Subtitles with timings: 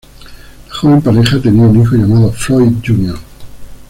[0.67, 3.15] La joven pareja tenía un hijo llamado Floyd Jr.